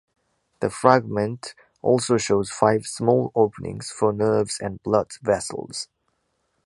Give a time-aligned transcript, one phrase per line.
[0.61, 1.53] The fragment
[1.83, 5.89] also shows five small openings for nerves and blood vessels.